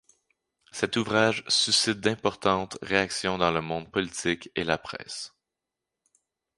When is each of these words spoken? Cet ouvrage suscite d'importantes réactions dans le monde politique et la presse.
Cet 0.71 0.95
ouvrage 0.97 1.43
suscite 1.47 1.99
d'importantes 1.99 2.79
réactions 2.81 3.37
dans 3.37 3.51
le 3.51 3.61
monde 3.61 3.91
politique 3.91 4.49
et 4.55 4.63
la 4.63 4.79
presse. 4.79 5.35